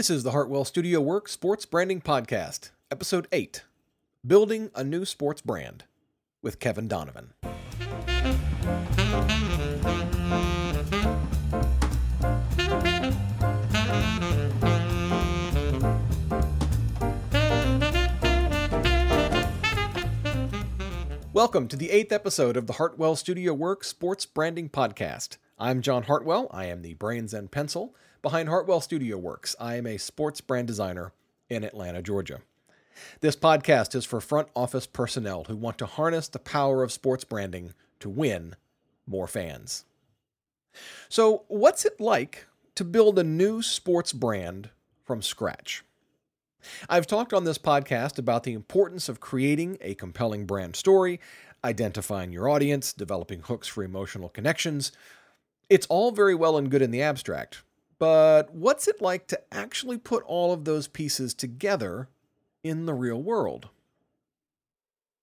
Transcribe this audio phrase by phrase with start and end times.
[0.00, 3.64] This is the Hartwell Studio Work Sports Branding Podcast, Episode 8
[4.26, 5.84] Building a New Sports Brand
[6.40, 7.34] with Kevin Donovan.
[21.34, 25.36] Welcome to the eighth episode of the Hartwell Studio Work Sports Branding Podcast.
[25.58, 26.48] I'm John Hartwell.
[26.52, 29.56] I am the brains and pencil behind Hartwell Studio Works.
[29.58, 31.12] I am a sports brand designer
[31.48, 32.40] in Atlanta, Georgia.
[33.20, 37.24] This podcast is for front office personnel who want to harness the power of sports
[37.24, 38.56] branding to win
[39.06, 39.84] more fans.
[41.08, 44.70] So, what's it like to build a new sports brand
[45.04, 45.82] from scratch?
[46.88, 51.18] I've talked on this podcast about the importance of creating a compelling brand story,
[51.64, 54.92] identifying your audience, developing hooks for emotional connections.
[55.68, 57.62] It's all very well and good in the abstract,
[58.00, 62.08] but what's it like to actually put all of those pieces together
[62.64, 63.68] in the real world?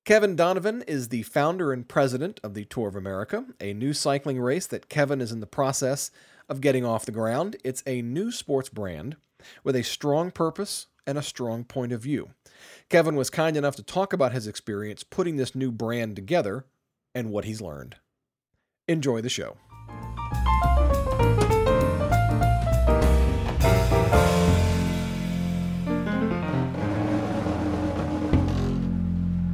[0.06, 4.40] Kevin Donovan is the founder and president of the Tour of America, a new cycling
[4.40, 6.12] race that Kevin is in the process
[6.48, 7.58] of getting off the ground.
[7.66, 9.18] It's a new sports brand
[9.66, 12.30] with a strong purpose and a strong point of view.
[12.90, 16.66] Kevin was kind enough to talk about his experience putting this new brand together
[17.14, 17.96] and what he's learned.
[18.88, 19.58] Enjoy the show.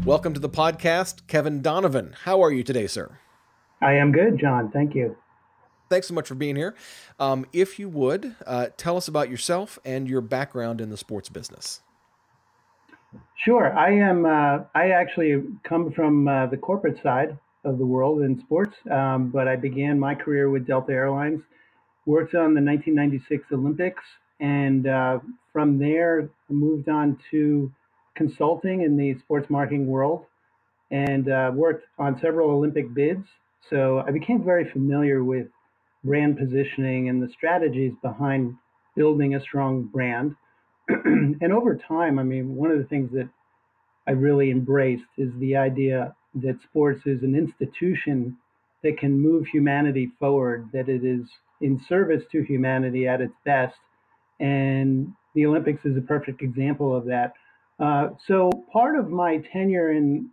[0.06, 2.14] Welcome to the podcast, Kevin Donovan.
[2.24, 3.20] How are you today, sir?
[3.82, 4.70] I am good, John.
[4.70, 5.16] Thank you.
[5.90, 6.76] Thanks so much for being here.
[7.22, 11.30] Um, if you would, uh, tell us about yourself and your background in the sports
[11.30, 11.80] business.
[13.46, 13.72] Sure.
[13.78, 14.26] I am.
[14.26, 19.30] Uh, I actually come from uh, the corporate side of the world in sports, um,
[19.30, 21.40] but I began my career with Delta Airlines.
[22.06, 24.04] Worked on the 1996 Olympics,
[24.42, 25.20] and uh,
[25.54, 27.72] from there moved on to
[28.16, 30.26] consulting in the sports marketing world
[30.92, 33.26] and uh, worked on several Olympic bids.
[33.70, 35.48] So I became very familiar with
[36.04, 38.56] brand positioning and the strategies behind
[38.96, 40.36] building a strong brand.
[40.90, 43.30] and over time, I mean, one of the things that
[44.08, 48.38] I really embraced is the idea that sports is an institution
[48.84, 51.28] that can move humanity forward, that it is
[51.62, 53.76] in service to humanity at its best.
[54.40, 57.34] And the Olympics is a perfect example of that.
[57.80, 60.30] Uh, so part of my tenure in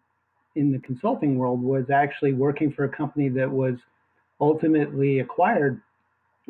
[0.57, 3.77] in the consulting world was actually working for a company that was
[4.41, 5.81] ultimately acquired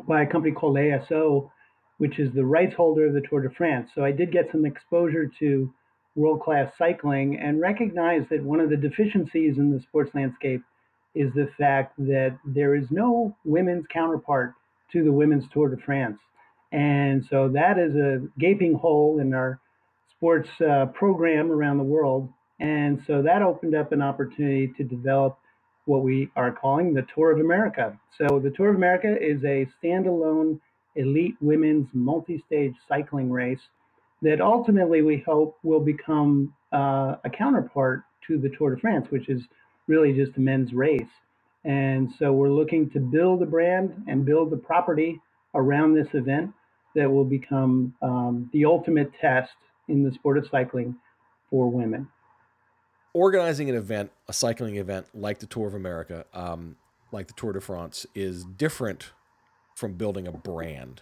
[0.07, 1.51] by a company called ASO,
[1.99, 3.91] which is the rights holder of the Tour de France.
[3.93, 5.71] So I did get some exposure to
[6.15, 10.63] world class cycling and recognize that one of the deficiencies in the sports landscape
[11.13, 14.53] is the fact that there is no women's counterpart
[14.93, 16.19] to the women's Tour de France.
[16.71, 19.59] And so that is a gaping hole in our
[20.21, 22.29] sports uh, program around the world.
[22.59, 25.35] And so that opened up an opportunity to develop
[25.85, 27.99] what we are calling the Tour of America.
[28.19, 30.59] So the Tour of America is a standalone
[30.95, 33.61] elite women's multi-stage cycling race
[34.21, 39.27] that ultimately we hope will become uh, a counterpart to the Tour de France, which
[39.27, 39.41] is
[39.87, 41.01] really just a men's race.
[41.65, 45.19] And so we're looking to build a brand and build the property
[45.55, 46.51] around this event
[46.93, 49.49] that will become um, the ultimate test
[49.87, 50.95] in the sport of cycling
[51.49, 52.07] for women.
[53.13, 56.77] Organizing an event, a cycling event like the Tour of America, um,
[57.11, 59.11] like the Tour de France, is different
[59.75, 61.01] from building a brand.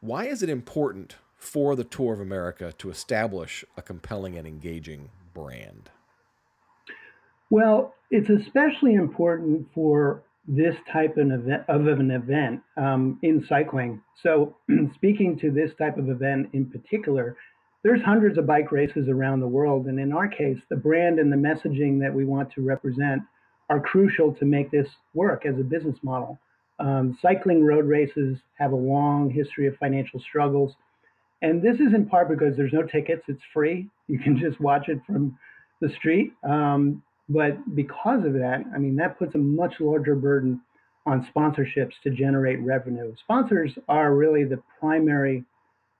[0.00, 5.10] Why is it important for the Tour of America to establish a compelling and engaging
[5.32, 5.90] brand?
[7.50, 14.02] Well, it's especially important for this type of, event, of an event um, in cycling.
[14.22, 14.56] So,
[14.94, 17.36] speaking to this type of event in particular,
[17.82, 19.86] there's hundreds of bike races around the world.
[19.86, 23.22] And in our case, the brand and the messaging that we want to represent
[23.70, 26.38] are crucial to make this work as a business model.
[26.80, 30.74] Um, cycling road races have a long history of financial struggles.
[31.42, 33.88] And this is in part because there's no tickets, it's free.
[34.08, 35.38] You can just watch it from
[35.80, 36.32] the street.
[36.42, 40.60] Um, but because of that, I mean, that puts a much larger burden
[41.06, 43.14] on sponsorships to generate revenue.
[43.22, 45.44] Sponsors are really the primary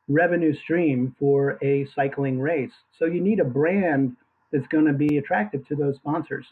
[0.08, 2.72] revenue stream for a cycling race.
[2.99, 4.16] So you need a brand
[4.52, 6.46] that's going to be attractive to those sponsors.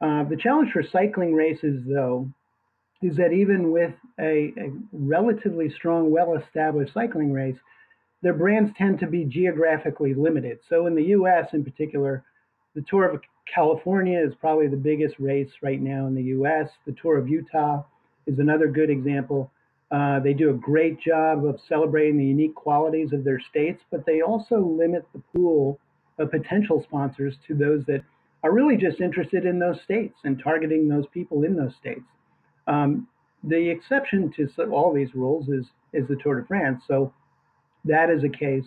[0.00, 2.28] Uh, the challenge for cycling races, though,
[3.02, 7.56] is that even with a, a relatively strong, well established cycling race,
[8.22, 10.58] their brands tend to be geographically limited.
[10.68, 12.24] So in the US in particular,
[12.74, 13.20] the Tour of
[13.52, 16.68] California is probably the biggest race right now in the US.
[16.86, 17.82] The Tour of Utah
[18.26, 19.51] is another good example.
[19.92, 24.06] Uh, they do a great job of celebrating the unique qualities of their states, but
[24.06, 25.78] they also limit the pool
[26.18, 28.02] of potential sponsors to those that
[28.42, 32.06] are really just interested in those states and targeting those people in those states.
[32.66, 33.06] Um,
[33.44, 36.82] the exception to all these rules is is the Tour de France.
[36.88, 37.12] So
[37.84, 38.64] that is a case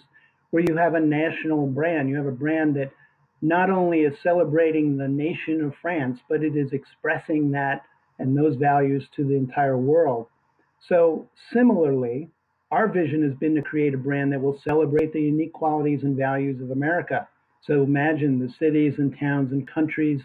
[0.51, 2.09] where you have a national brand.
[2.09, 2.91] You have a brand that
[3.41, 7.83] not only is celebrating the nation of France, but it is expressing that
[8.19, 10.27] and those values to the entire world.
[10.87, 12.29] So similarly,
[12.71, 16.17] our vision has been to create a brand that will celebrate the unique qualities and
[16.17, 17.27] values of America.
[17.65, 20.21] So imagine the cities and towns and countries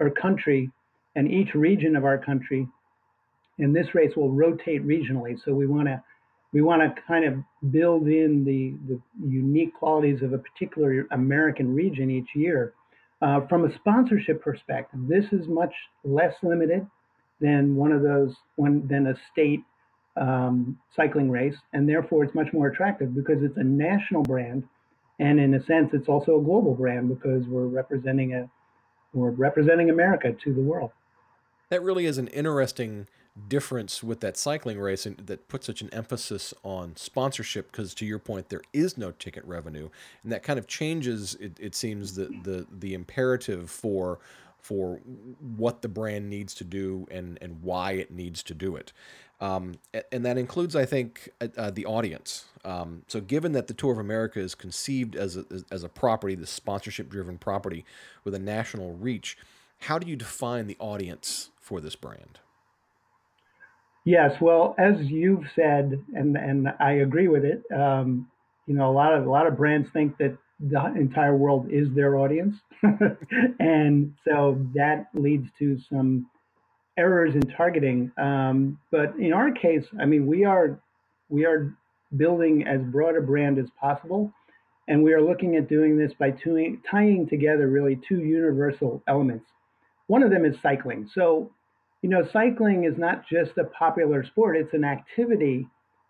[0.00, 0.70] or country
[1.14, 2.66] and each region of our country.
[3.58, 5.38] And this race will rotate regionally.
[5.44, 6.02] So we want to
[6.52, 11.74] we want to kind of build in the, the unique qualities of a particular American
[11.74, 12.74] region each year.
[13.22, 15.72] Uh, from a sponsorship perspective, this is much
[16.04, 16.86] less limited
[17.40, 19.62] than one of those one than a state
[20.16, 24.64] um, cycling race, and therefore it's much more attractive because it's a national brand,
[25.18, 28.48] and in a sense, it's also a global brand because we're representing a
[29.14, 30.90] we're representing America to the world.
[31.68, 33.08] That really is an interesting
[33.48, 38.04] difference with that cycling race and that puts such an emphasis on sponsorship because to
[38.04, 39.88] your point there is no ticket revenue
[40.22, 44.18] and that kind of changes it, it seems the, the the imperative for
[44.60, 45.00] for
[45.56, 48.92] what the brand needs to do and and why it needs to do it
[49.42, 49.74] um,
[50.12, 52.44] and that includes, I think, uh, uh, the audience.
[52.64, 56.36] Um, so, given that the Tour of America is conceived as a, as a property,
[56.36, 57.84] the sponsorship driven property
[58.22, 59.36] with a national reach,
[59.80, 62.38] how do you define the audience for this brand?
[64.04, 67.64] Yes, well, as you've said, and and I agree with it.
[67.76, 68.30] Um,
[68.68, 71.88] you know, a lot of a lot of brands think that the entire world is
[71.96, 72.54] their audience,
[73.58, 76.26] and so that leads to some
[76.96, 78.12] errors in targeting.
[78.18, 80.80] Um, but in our case, I mean, we are
[81.28, 81.74] we are
[82.16, 84.32] building as broad a brand as possible,
[84.88, 89.46] and we are looking at doing this by tying, tying together really two universal elements.
[90.08, 91.08] One of them is cycling.
[91.14, 91.50] So,
[92.02, 95.66] you know, cycling is not just a popular sport; it's an activity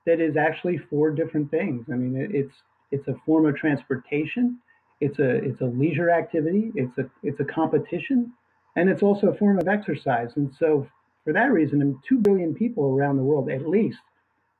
[0.07, 1.87] that is actually four different things.
[1.93, 2.55] I mean, it's
[2.91, 4.59] it's a form of transportation.
[5.01, 6.73] It's a it's a leisure activity.
[6.75, 8.33] It's a it's a competition
[8.77, 10.31] and it's also a form of exercise.
[10.37, 10.87] And so,
[11.25, 13.99] for that reason, 2 billion people around the world at least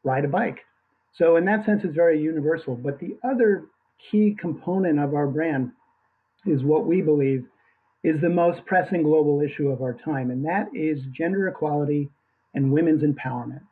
[0.05, 0.61] ride a bike.
[1.15, 2.77] So, in that sense, it's very universal.
[2.77, 3.65] But the other
[4.11, 5.73] key component of our brand
[6.47, 7.47] is what we believe
[8.03, 12.11] is the most pressing global issue of our time, and that is gender equality
[12.55, 13.63] and women's empowerment.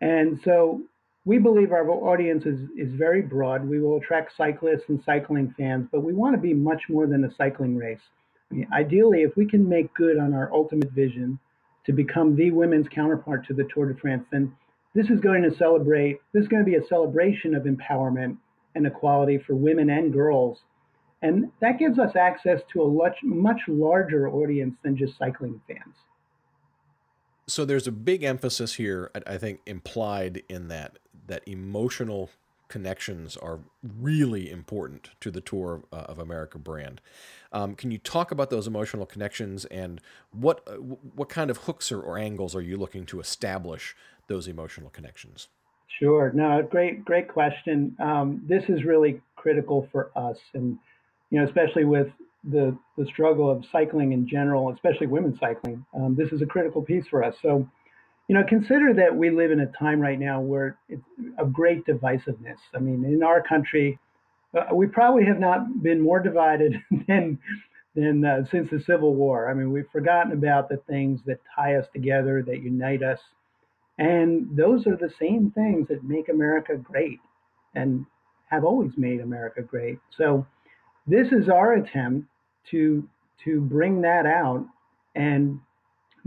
[0.00, 0.82] And so,
[1.24, 3.64] we believe our audience is, is very broad.
[3.64, 7.24] We will attract cyclists and cycling fans, but we want to be much more than
[7.24, 8.00] a cycling race.
[8.72, 11.38] Ideally, if we can make good on our ultimate vision
[11.86, 14.54] to become the women's counterpart to the Tour de France, then
[14.94, 18.36] this is going to celebrate, this is going to be a celebration of empowerment
[18.74, 20.58] and equality for women and girls.
[21.22, 25.94] And that gives us access to a much, much larger audience than just cycling fans.
[27.46, 32.30] So there's a big emphasis here, I think, implied in that that emotional
[32.72, 37.02] connections are really important to the Tour of, uh, of America brand.
[37.52, 41.92] Um, can you talk about those emotional connections and what uh, what kind of hooks
[41.92, 43.94] or, or, angles are you looking to establish
[44.26, 45.48] those emotional connections?
[45.98, 46.32] Sure.
[46.32, 47.94] No, great great question.
[48.00, 50.78] Um, this is really critical for us, and
[51.28, 52.08] you know, especially with
[52.42, 55.84] the the struggle of cycling in general, especially women's cycling.
[55.94, 57.34] Um, this is a critical piece for us.
[57.42, 57.68] So
[58.32, 61.04] you know, consider that we live in a time right now where it's
[61.36, 62.56] of great divisiveness.
[62.74, 63.98] I mean, in our country,
[64.58, 67.38] uh, we probably have not been more divided than
[67.94, 69.50] than uh, since the Civil War.
[69.50, 73.18] I mean, we've forgotten about the things that tie us together, that unite us,
[73.98, 77.20] and those are the same things that make America great,
[77.74, 78.06] and
[78.46, 79.98] have always made America great.
[80.16, 80.46] So,
[81.06, 82.28] this is our attempt
[82.70, 83.06] to
[83.44, 84.64] to bring that out
[85.14, 85.60] and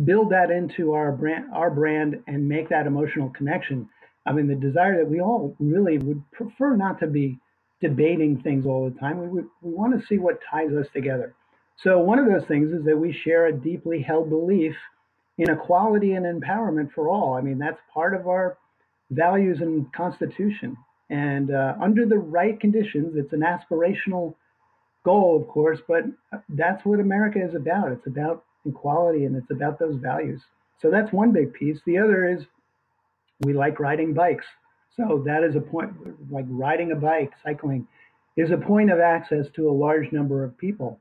[0.04, 3.88] build that into our brand our brand and make that emotional connection.
[4.25, 7.40] I mean the desire that we all really would prefer not to be
[7.82, 9.20] debating things all the time.
[9.20, 11.34] We would, we want to see what ties us together.
[11.84, 14.75] So one of those things is that we share a deeply held belief
[15.38, 17.36] in equality and empowerment for all.
[17.36, 18.58] I mean that's part of our
[19.12, 20.75] values and constitution.
[21.10, 24.36] And uh, under the right conditions it's an aspirational
[25.06, 26.04] goal of course but
[26.50, 27.92] that's what america is about.
[27.92, 30.42] It's about equality and it's about those values.
[30.82, 31.80] So that's one big piece.
[31.86, 32.44] The other is
[33.42, 34.46] we like riding bikes.
[34.96, 35.92] So that is a point,
[36.32, 37.88] like riding a bike, cycling,
[38.38, 41.00] is a point of access to a large number of people.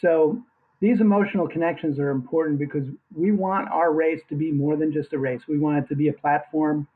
[0.00, 0.42] So
[0.80, 5.12] these emotional connections are important because we want our race to be more than just
[5.12, 5.42] a race.
[5.46, 6.86] We want it to be a platform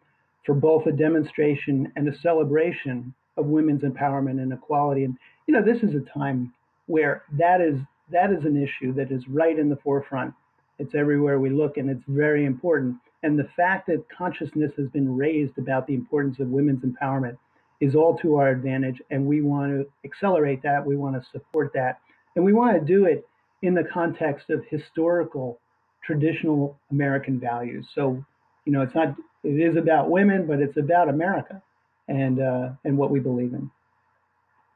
[0.45, 5.05] for both a demonstration and a celebration of women's empowerment and equality.
[5.05, 5.17] And
[5.47, 6.53] you know, this is a time
[6.87, 7.79] where that is
[8.11, 10.35] that is an issue that is right in the forefront.
[10.79, 12.97] It's everywhere we look, and it's very important.
[13.23, 17.39] And the fact that consciousness has been raised about the importance of women's empowerment
[17.81, 20.85] is all to our advantage, and we want to accelerate that.
[20.85, 22.01] We want to support that,
[22.37, 23.27] and we want to do it
[23.63, 25.59] in the context of historical,
[26.05, 27.87] traditional American values.
[27.95, 28.25] So,
[28.65, 31.63] you know, it's not it is about women, but it's about America
[32.09, 33.71] and uh, and what we believe in.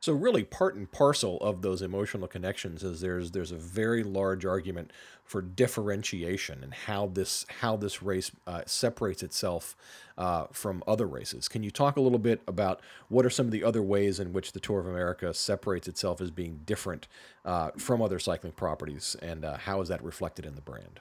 [0.08, 4.46] So really, part and parcel of those emotional connections is there's there's a very large
[4.46, 4.90] argument
[5.22, 9.76] for differentiation and how this how this race uh, separates itself
[10.16, 11.46] uh, from other races.
[11.46, 14.32] Can you talk a little bit about what are some of the other ways in
[14.32, 17.06] which the Tour of America separates itself as being different
[17.44, 21.00] uh, from other cycling properties, and uh, how is that reflected in the brand?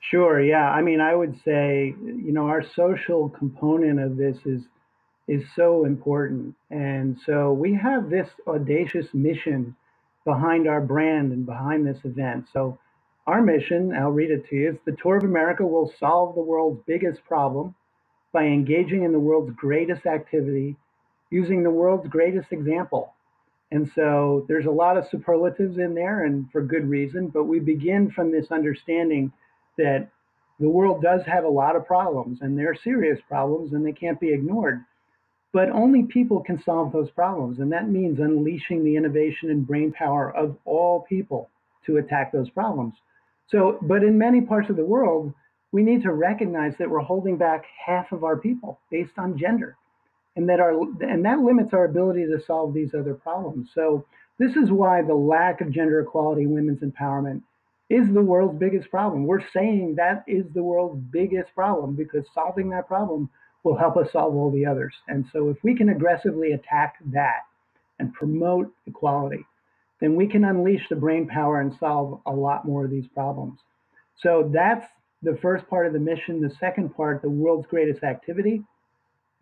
[0.00, 0.40] Sure.
[0.40, 0.70] Yeah.
[0.70, 4.62] I mean, I would say you know our social component of this is
[5.28, 6.54] is so important.
[6.70, 9.76] And so we have this audacious mission
[10.24, 12.46] behind our brand and behind this event.
[12.52, 12.78] So
[13.26, 16.40] our mission, I'll read it to you, is the Tour of America will solve the
[16.40, 17.74] world's biggest problem
[18.32, 20.76] by engaging in the world's greatest activity
[21.30, 23.12] using the world's greatest example.
[23.70, 27.60] And so there's a lot of superlatives in there and for good reason, but we
[27.60, 29.30] begin from this understanding
[29.76, 30.08] that
[30.58, 34.18] the world does have a lot of problems and they're serious problems and they can't
[34.18, 34.82] be ignored.
[35.52, 37.58] But only people can solve those problems.
[37.58, 41.50] And that means unleashing the innovation and brain power of all people
[41.86, 42.94] to attack those problems.
[43.50, 45.32] So, but in many parts of the world,
[45.72, 49.76] we need to recognize that we're holding back half of our people based on gender.
[50.36, 53.70] And that our and that limits our ability to solve these other problems.
[53.74, 54.04] So
[54.38, 57.42] this is why the lack of gender equality, women's empowerment,
[57.90, 59.26] is the world's biggest problem.
[59.26, 63.30] We're saying that is the world's biggest problem because solving that problem
[63.64, 64.94] will help us solve all the others.
[65.08, 67.42] And so, if we can aggressively attack that
[67.98, 69.44] and promote equality,
[70.00, 73.58] then we can unleash the brain power and solve a lot more of these problems.
[74.22, 74.86] So, that's
[75.22, 76.40] the first part of the mission.
[76.40, 78.62] The second part, the world's greatest activity,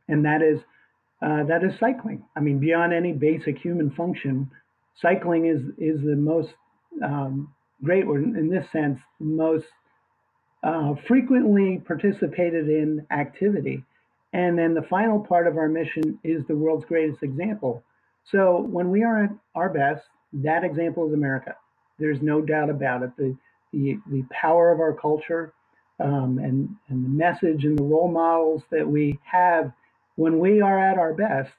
[0.08, 0.60] and that is
[1.22, 2.24] uh, that is cycling.
[2.36, 4.50] I mean, beyond any basic human function,
[5.00, 6.50] cycling is is the most
[7.02, 9.66] um, great, or in this sense, most
[10.62, 13.84] uh, frequently participated in activity.
[14.32, 17.82] And then the final part of our mission is the world's greatest example.
[18.30, 20.02] So when we are at our best,
[20.32, 21.56] that example is America.
[21.98, 23.10] There's no doubt about it.
[23.16, 23.36] The,
[23.72, 25.52] the, the power of our culture
[26.00, 29.72] um, and, and the message and the role models that we have
[30.16, 31.52] when we are at our best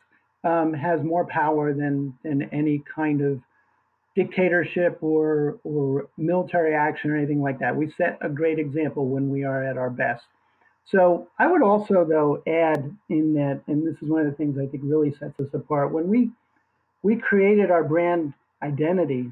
[0.44, 3.40] um, has more power than, than any kind of
[4.16, 7.76] dictatorship or, or military action or anything like that.
[7.76, 10.24] We set a great example when we are at our best.
[10.90, 14.58] So I would also, though, add in that, and this is one of the things
[14.58, 15.92] I think really sets us apart.
[15.92, 16.32] When we
[17.04, 19.32] we created our brand identity,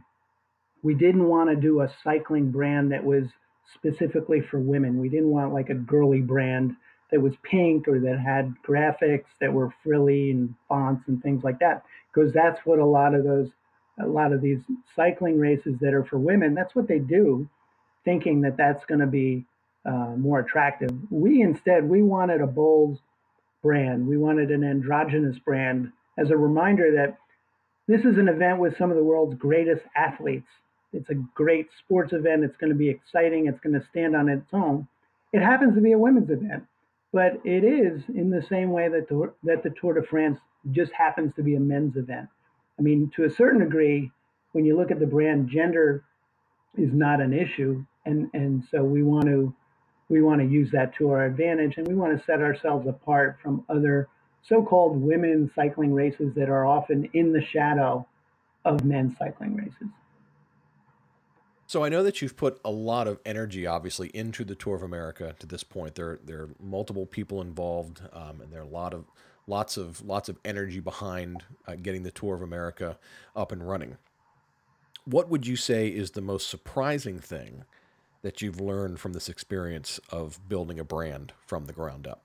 [0.83, 3.25] we didn't want to do a cycling brand that was
[3.73, 4.99] specifically for women.
[4.99, 6.75] We didn't want like a girly brand
[7.11, 11.59] that was pink or that had graphics that were frilly and fonts and things like
[11.59, 11.83] that,
[12.13, 13.49] because that's what a lot of those,
[13.99, 14.59] a lot of these
[14.95, 17.47] cycling races that are for women, that's what they do,
[18.03, 19.45] thinking that that's going to be
[19.85, 20.91] uh, more attractive.
[21.09, 22.99] We instead we wanted a bold
[23.61, 24.07] brand.
[24.07, 27.17] We wanted an androgynous brand as a reminder that
[27.87, 30.47] this is an event with some of the world's greatest athletes.
[30.93, 32.43] It's a great sports event.
[32.43, 33.47] It's going to be exciting.
[33.47, 34.87] It's going to stand on its own.
[35.33, 36.63] It happens to be a women's event,
[37.11, 40.39] but it is in the same way that the, that the Tour de France
[40.71, 42.27] just happens to be a men's event.
[42.79, 44.11] I mean, to a certain degree,
[44.53, 46.03] when you look at the brand, gender
[46.77, 49.53] is not an issue, and and so we want to
[50.09, 53.37] we want to use that to our advantage and we want to set ourselves apart
[53.41, 54.07] from other
[54.47, 58.05] so-called women cycling races that are often in the shadow
[58.63, 59.87] of men's cycling races.
[61.67, 64.83] So I know that you've put a lot of energy, obviously, into the Tour of
[64.83, 65.95] America to this point.
[65.95, 69.05] There, there are multiple people involved, um, and there are a lot of,
[69.47, 72.99] lots of, lots of energy behind uh, getting the Tour of America
[73.35, 73.97] up and running.
[75.05, 77.63] What would you say is the most surprising thing
[78.25, 82.23] that you've learned from this experience of building a brand from the ground up?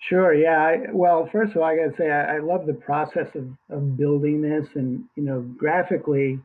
[0.00, 0.34] Sure.
[0.34, 0.58] Yeah.
[0.58, 3.46] I, well, first of all, I got to say I, I, love the process of,
[3.70, 6.40] of building this, and you know, graphically,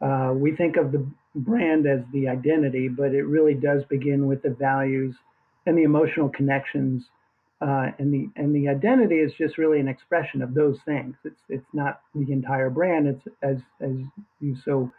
[0.00, 4.42] uh, we think of the brand as the identity, but it really does begin with
[4.42, 5.14] the values
[5.66, 7.04] and the emotional connections,
[7.60, 11.14] uh, and the and the identity is just really an expression of those things.
[11.24, 13.06] It's it's not the entire brand.
[13.06, 13.94] It's as as
[14.40, 14.90] you so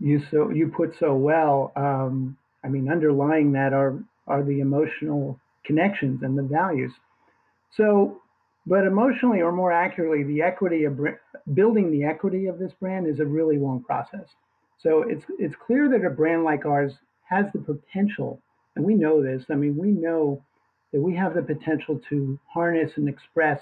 [0.00, 1.72] you so you put so well.
[1.76, 6.92] Um, I mean, underlying that are are the emotional connections and the values.
[7.76, 8.20] So,
[8.66, 10.98] but emotionally, or more accurately, the equity of
[11.54, 14.26] building the equity of this brand is a really long process.
[14.82, 16.92] So it's it's clear that a brand like ours
[17.28, 18.40] has the potential,
[18.76, 19.44] and we know this.
[19.50, 20.42] I mean, we know
[20.92, 23.60] that we have the potential to harness and express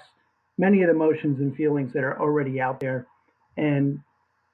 [0.57, 3.07] many of the emotions and feelings that are already out there,
[3.57, 3.99] and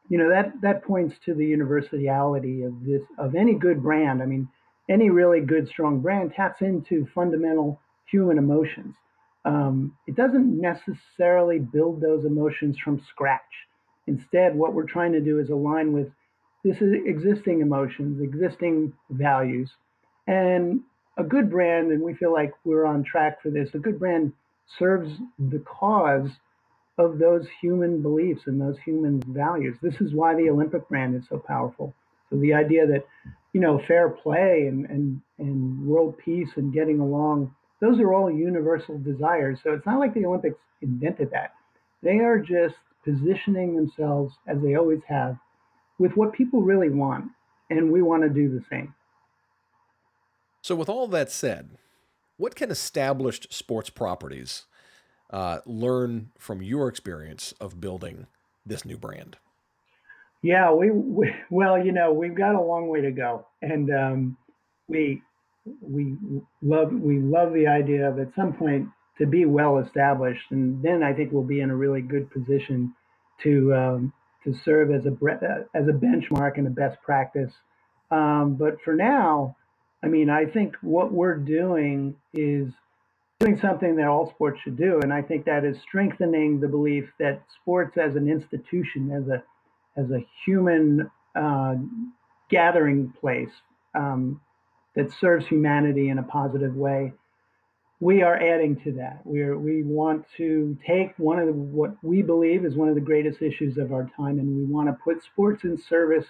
[0.10, 4.22] you know that that points to the universality of this of any good brand.
[4.22, 4.48] I mean,
[4.90, 8.96] any really good strong brand taps into fundamental human emotions.
[9.46, 13.42] Um, it doesn't necessarily build those emotions from scratch.
[14.08, 16.10] Instead, what we're trying to do is align with
[16.64, 19.70] this is existing emotions, existing values,
[20.28, 20.82] and
[21.18, 21.92] a good brand.
[21.92, 23.70] And we feel like we're on track for this.
[23.74, 24.32] A good brand
[24.80, 26.30] serves the cause
[26.98, 29.78] of those human beliefs and those human values.
[29.82, 31.94] This is why the Olympic brand is so powerful.
[32.30, 33.06] So the idea that,
[33.54, 38.32] you know, fair play and, and, and world peace and getting along, those are all
[38.32, 39.60] universal desires.
[39.64, 41.54] So it's not like the Olympics invented that.
[42.04, 45.38] They are just positioning themselves as they always have
[46.00, 47.26] with what people really want.
[47.70, 48.94] And we want to do the same.
[50.62, 51.72] So, with all that said,
[52.38, 54.66] what can established sports properties
[55.34, 58.28] uh, learn from your experience of building
[58.66, 59.36] this new brand?
[60.44, 64.38] Yeah, we, we, well, you know, we've got a long way to go, and um,
[64.88, 65.22] we
[65.82, 66.16] we
[66.62, 71.02] love we love the idea of at some point to be well established, and then
[71.02, 72.94] I think we'll be in a really good position
[73.44, 74.14] to um,
[74.44, 77.52] to serve as a as a benchmark and a best practice.
[78.12, 79.56] Um, but for now,
[80.04, 82.68] I mean, I think what we're doing is
[83.44, 85.00] doing something that all sports should do.
[85.02, 89.44] And I think that is strengthening the belief that sports as an institution, as a
[89.96, 91.76] as a human uh,
[92.50, 93.52] gathering place
[93.94, 94.42] um,
[94.96, 97.14] that serves humanity in a positive way,
[98.00, 99.22] we are adding to that.
[99.24, 102.96] We are, we want to take one of the, what we believe is one of
[102.96, 106.26] the greatest issues of our time, and we want to put sports in service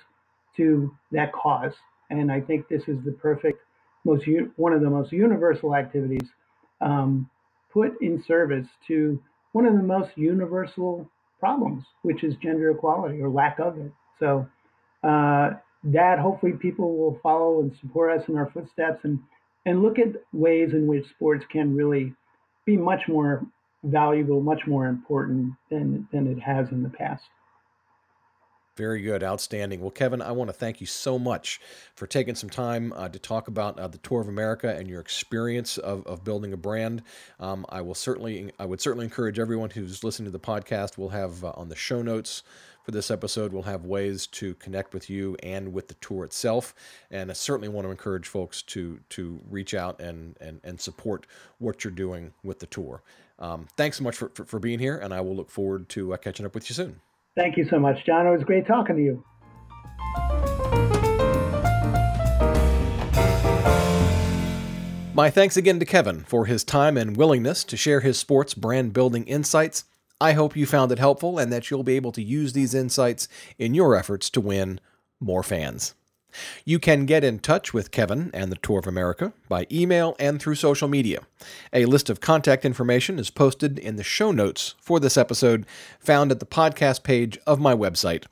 [0.58, 1.73] to that cause.
[2.10, 3.60] And I think this is the perfect,
[4.04, 4.26] most
[4.58, 6.30] one of the most universal activities
[6.84, 7.30] um,
[7.72, 9.22] put in service to
[9.54, 13.91] one of the most universal problems, which is gender equality or lack of it.
[14.19, 14.48] So
[15.04, 15.52] uh,
[15.86, 19.19] that hopefully people will follow and support us in our footsteps and
[19.65, 22.13] and look at ways in which sports can really
[22.65, 23.46] be much more
[23.84, 27.24] valuable, much more important than than it has in the past.
[28.75, 29.23] Very good.
[29.23, 29.81] Outstanding.
[29.81, 31.62] Well, Kevin, I want to thank you so much
[31.95, 34.99] for taking some time uh, to talk about uh, the Tour of America and your
[34.99, 37.03] experience of, of building a brand.
[37.39, 40.97] Um, I will certainly, I would certainly encourage everyone who's listening to the podcast.
[40.97, 42.41] We'll have uh, on the show notes
[42.83, 46.75] for this episode, we'll have ways to connect with you and with the tour itself.
[47.09, 51.25] And I certainly want to encourage folks to to reach out and and, and support
[51.59, 53.01] what you're doing with the tour.
[53.39, 56.13] Um, thanks so much for, for, for, being here, and I will look forward to
[56.13, 57.01] uh, catching up with you soon.
[57.36, 58.28] Thank you so much, John.
[58.28, 59.24] It was great talking to you.
[65.15, 68.93] My thanks again to Kevin for his time and willingness to share his sports brand
[68.93, 69.86] building insights.
[70.19, 73.28] I hope you found it helpful and that you'll be able to use these insights
[73.60, 74.80] in your efforts to win
[75.19, 75.93] more fans.
[76.65, 80.41] You can get in touch with Kevin and the Tour of America by email and
[80.41, 81.19] through social media.
[81.72, 85.67] A list of contact information is posted in the show notes for this episode,
[86.00, 88.26] found at the podcast page of my website,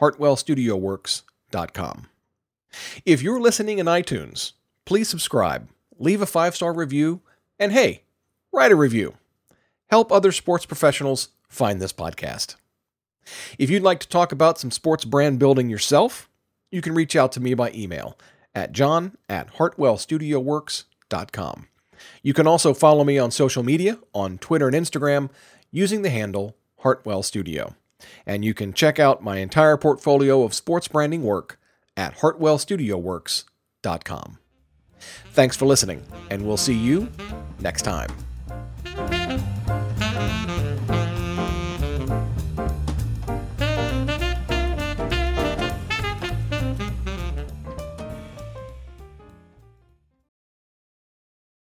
[0.00, 2.06] hartwellstudioworks.com.
[3.04, 4.52] If you're listening in iTunes,
[4.84, 5.68] please subscribe,
[5.98, 7.20] leave a five star review,
[7.58, 8.02] and hey,
[8.52, 9.14] write a review.
[9.90, 12.56] Help other sports professionals find this podcast.
[13.58, 16.28] If you'd like to talk about some sports brand building yourself,
[16.70, 18.16] you can reach out to me by email
[18.54, 21.66] at john at hartwellstudioworks.com.
[22.22, 25.30] You can also follow me on social media on Twitter and Instagram
[25.70, 27.74] using the handle Hartwell Studio.
[28.26, 31.60] And you can check out my entire portfolio of sports branding work
[31.96, 34.38] at hartwellstudioworks.com.
[35.32, 37.08] Thanks for listening, and we'll see you
[37.60, 38.27] next time.